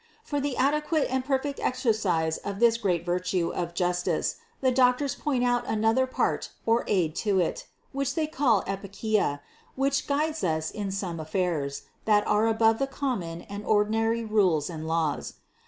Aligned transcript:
568. 0.23 0.25
For 0.25 0.41
the 0.41 0.57
adequate 0.63 1.13
and 1.13 1.23
perfect 1.23 1.59
exercise 1.59 2.37
of 2.39 2.57
this 2.59 2.75
great 2.79 3.05
virtue 3.05 3.53
of 3.53 3.75
justice 3.75 4.37
the 4.59 4.71
doctors 4.71 5.13
point 5.13 5.43
out 5.43 5.67
another 5.67 6.07
part 6.07 6.49
or 6.65 6.83
aid 6.87 7.15
to 7.17 7.39
it, 7.39 7.67
which 7.91 8.15
they 8.15 8.25
call 8.25 8.63
epikeia, 8.63 9.41
which 9.75 10.07
guides 10.07 10.43
us 10.43 10.71
in 10.71 10.89
some 10.89 11.19
affairs, 11.19 11.83
that 12.05 12.25
are 12.27 12.47
above 12.47 12.79
the 12.79 12.87
common 12.87 13.43
and 13.43 13.63
ordinary 13.63 14.25
rules 14.25 14.71
and 14.71 14.87
laws. 14.87 15.35